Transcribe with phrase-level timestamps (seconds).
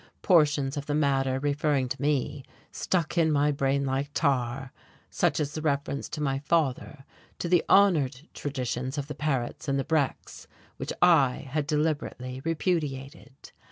[0.23, 4.73] Portions of the matter referring to me stuck in my brain like tar,
[5.11, 7.05] such as the reference to my father,
[7.37, 13.51] to the honoured traditions of the Parets and the Brecks which I had deliberately repudiated.